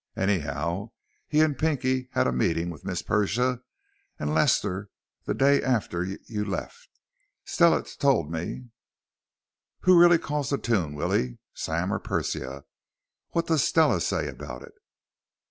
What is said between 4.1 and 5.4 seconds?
and Lester the